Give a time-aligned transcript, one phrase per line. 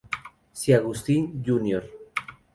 [0.59, 1.83] Si Agustín, Jr.